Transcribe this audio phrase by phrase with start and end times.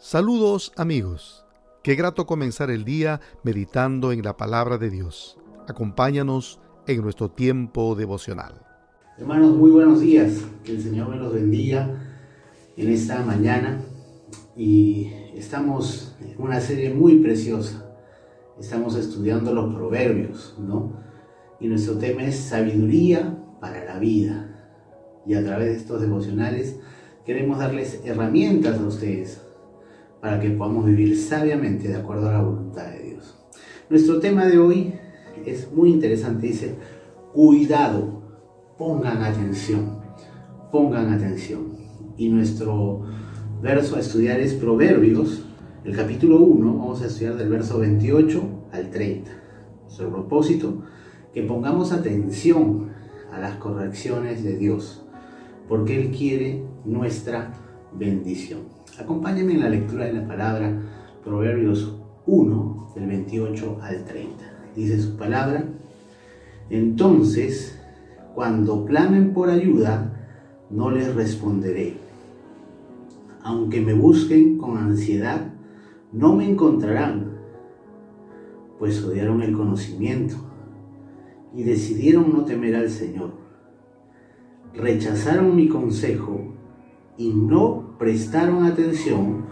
[0.00, 1.44] Saludos amigos.
[1.82, 5.36] Qué grato comenzar el día meditando en la palabra de Dios.
[5.66, 8.64] Acompáñanos en nuestro tiempo devocional.
[9.18, 10.44] Hermanos, muy buenos días.
[10.62, 11.90] Que el Señor me los bendiga
[12.76, 13.80] en esta mañana.
[14.56, 17.84] Y estamos en una serie muy preciosa.
[18.60, 20.92] Estamos estudiando los proverbios, ¿no?
[21.58, 24.70] Y nuestro tema es sabiduría para la vida.
[25.26, 26.78] Y a través de estos devocionales
[27.26, 29.47] queremos darles herramientas a ustedes
[30.20, 33.36] para que podamos vivir sabiamente de acuerdo a la voluntad de Dios.
[33.88, 34.94] Nuestro tema de hoy
[35.46, 36.74] es muy interesante, dice,
[37.32, 38.22] cuidado,
[38.76, 40.00] pongan atención,
[40.70, 41.76] pongan atención.
[42.16, 43.02] Y nuestro
[43.62, 45.44] verso a estudiar es Proverbios,
[45.84, 49.30] el capítulo 1, vamos a estudiar del verso 28 al 30.
[49.84, 50.82] Nuestro propósito,
[51.32, 52.90] que pongamos atención
[53.32, 55.04] a las correcciones de Dios,
[55.68, 57.52] porque Él quiere nuestra
[57.92, 58.77] bendición.
[58.98, 60.72] Acompáñenme en la lectura de la palabra
[61.24, 61.94] Proverbios
[62.26, 64.44] 1, del 28 al 30.
[64.74, 65.64] Dice su palabra,
[66.68, 67.78] entonces,
[68.34, 70.12] cuando clamen por ayuda,
[70.70, 71.94] no les responderé.
[73.44, 75.52] Aunque me busquen con ansiedad,
[76.12, 77.38] no me encontrarán,
[78.80, 80.36] pues odiaron el conocimiento
[81.54, 83.30] y decidieron no temer al Señor.
[84.74, 86.57] Rechazaron mi consejo
[87.18, 89.44] y no prestaron atención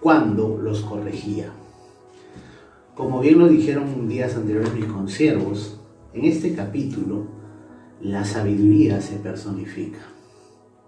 [0.00, 1.52] cuando los corregía.
[2.96, 5.80] Como bien lo dijeron días anteriores mis consiervos,
[6.14, 7.26] en este capítulo
[8.00, 10.00] la sabiduría se personifica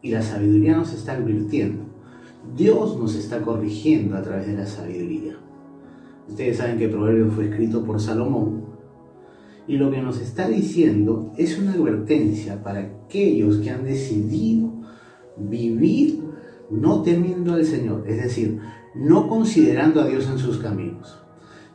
[0.01, 1.85] y la sabiduría nos está advirtiendo.
[2.57, 5.37] Dios nos está corrigiendo a través de la sabiduría.
[6.29, 8.65] Ustedes saben que el proverbio fue escrito por Salomón
[9.69, 14.82] y lo que nos está diciendo es una advertencia para aquellos que han decidido
[15.37, 16.23] vivir
[16.71, 18.61] no temiendo al Señor, es decir,
[18.95, 21.19] no considerando a Dios en sus caminos.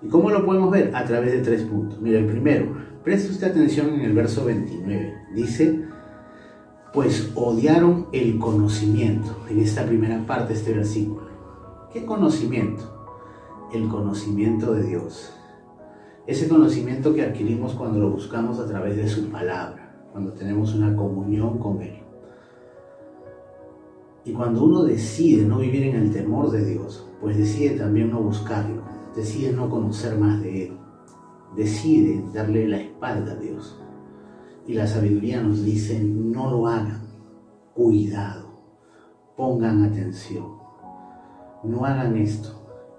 [0.02, 0.96] ¿Y cómo lo podemos ver?
[0.96, 2.00] A través de tres puntos.
[2.02, 5.14] Mira, el primero, preste usted atención en el verso 29.
[5.34, 5.86] Dice,
[6.94, 11.28] pues odiaron el conocimiento, en esta primera parte de este versículo.
[11.92, 12.94] ¿Qué conocimiento?
[13.74, 15.34] El conocimiento de Dios.
[16.26, 20.96] Ese conocimiento que adquirimos cuando lo buscamos a través de su palabra, cuando tenemos una
[20.96, 22.07] comunión con Él.
[24.28, 28.22] Y cuando uno decide no vivir en el temor de Dios, pues decide también no
[28.22, 28.84] buscarlo,
[29.16, 30.78] decide no conocer más de Él,
[31.56, 33.80] decide darle la espalda a Dios.
[34.68, 37.04] Y la sabiduría nos dice, no lo hagan,
[37.74, 38.50] cuidado,
[39.38, 40.58] pongan atención,
[41.64, 42.50] no hagan esto.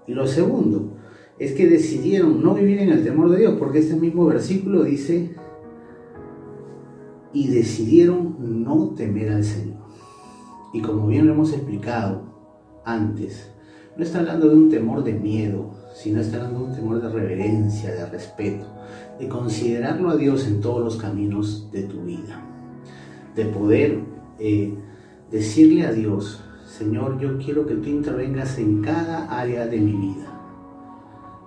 [0.07, 0.97] Y lo segundo
[1.37, 5.35] es que decidieron no vivir en el temor de Dios, porque este mismo versículo dice,
[7.33, 9.78] y decidieron no temer al Señor.
[10.71, 12.21] Y como bien lo hemos explicado
[12.85, 13.51] antes,
[13.97, 17.09] no está hablando de un temor de miedo, sino está hablando de un temor de
[17.09, 18.65] reverencia, de respeto,
[19.19, 22.41] de considerarlo a Dios en todos los caminos de tu vida,
[23.35, 23.99] de poder
[24.37, 24.75] eh,
[25.31, 30.39] decirle a Dios, Señor, yo quiero que tú intervengas en cada área de mi vida,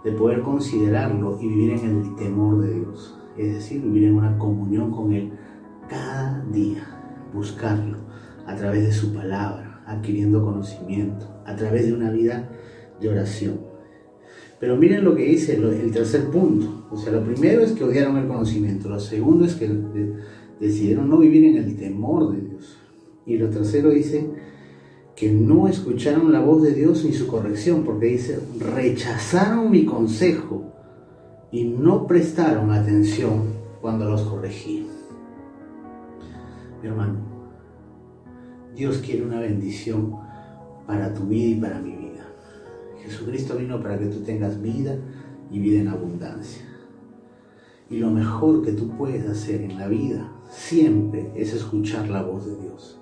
[0.05, 4.37] de poder considerarlo y vivir en el temor de Dios, es decir, vivir en una
[4.37, 5.32] comunión con Él
[5.88, 6.84] cada día,
[7.32, 8.03] buscarlo
[8.47, 12.49] a través de su palabra, adquiriendo conocimiento, a través de una vida
[13.01, 13.73] de oración.
[14.63, 16.87] Pero miren lo que dice el tercer punto.
[16.91, 18.89] O sea, lo primero es que odiaron el conocimiento.
[18.89, 19.69] Lo segundo es que
[20.61, 22.79] decidieron no vivir en el temor de Dios.
[23.27, 24.31] Y lo tercero dice
[25.17, 30.73] que no escucharon la voz de Dios ni su corrección, porque dice, rechazaron mi consejo
[31.51, 33.43] y no prestaron atención
[33.81, 34.87] cuando los corregí.
[36.81, 37.31] Mi hermano,
[38.75, 40.16] Dios quiere una bendición
[40.87, 42.27] para tu vida y para mi vida.
[43.03, 44.97] Jesucristo vino para que tú tengas vida
[45.50, 46.65] y vida en abundancia.
[47.91, 52.47] Y lo mejor que tú puedes hacer en la vida siempre es escuchar la voz
[52.47, 52.99] de Dios,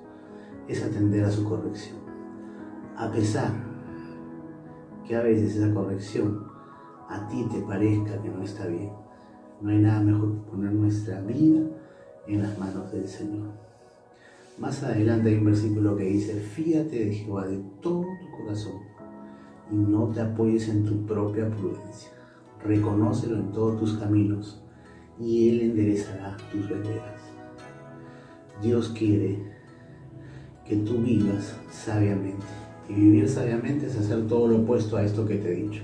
[0.66, 1.98] es atender a su corrección.
[2.96, 3.52] A pesar
[5.06, 6.44] que a veces esa corrección
[7.08, 8.90] a ti te parezca que no está bien,
[9.60, 11.60] no hay nada mejor que poner nuestra vida
[12.26, 13.69] en las manos del Señor.
[14.60, 18.74] Más adelante hay un versículo que dice, fíate de Jehová de todo tu corazón
[19.72, 22.10] y no te apoyes en tu propia prudencia.
[22.62, 24.62] Reconócelo en todos tus caminos
[25.18, 27.22] y Él enderezará tus veredas.
[28.60, 29.38] Dios quiere
[30.68, 32.44] que tú vivas sabiamente.
[32.86, 35.82] Y vivir sabiamente es hacer todo lo opuesto a esto que te he dicho.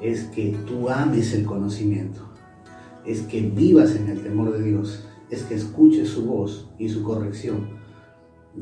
[0.00, 2.20] Es que tú ames el conocimiento.
[3.04, 5.04] Es que vivas en el temor de Dios.
[5.30, 7.77] Es que escuches su voz y su corrección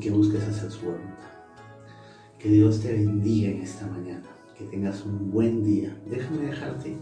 [0.00, 1.30] que busques hacer su voluntad.
[2.38, 4.22] Que Dios te bendiga en esta mañana.
[4.56, 5.94] que tengas un buen día.
[6.08, 6.96] Déjame dejarte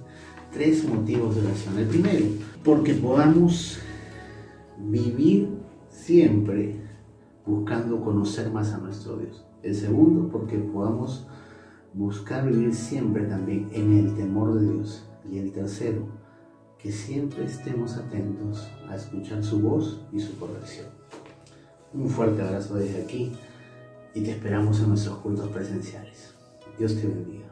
[0.53, 1.79] tres motivos de oración.
[1.79, 2.27] El primero,
[2.65, 3.79] porque podamos
[4.79, 5.51] vivir
[5.89, 6.81] siempre
[7.47, 9.45] buscando conocer más a nuestro Dios.
[9.63, 11.27] El segundo, porque podamos
[11.93, 15.09] buscar vivir siempre también en el temor de Dios.
[15.31, 16.09] Y el tercero,
[16.79, 21.04] que siempre estemos atentos a escuchar su voz y su corrección.
[21.95, 23.33] Un fuerte abrazo desde aquí
[24.15, 26.35] y te esperamos en nuestros cultos presenciales.
[26.77, 27.47] Dios te bendiga.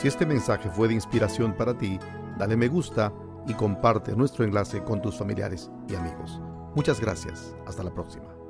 [0.00, 1.98] Si este mensaje fue de inspiración para ti,
[2.38, 3.12] dale me gusta
[3.46, 6.40] y comparte nuestro enlace con tus familiares y amigos.
[6.74, 7.54] Muchas gracias.
[7.66, 8.41] Hasta la próxima.